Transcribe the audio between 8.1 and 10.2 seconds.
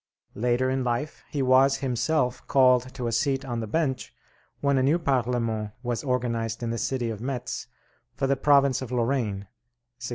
for the province of Lorraine (1638).